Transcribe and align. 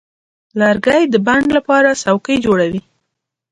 لرګی 0.59 1.03
د 1.09 1.15
بڼ 1.27 1.41
لپاره 1.57 1.99
څوکۍ 2.03 2.37
جوړوي. 2.45 2.81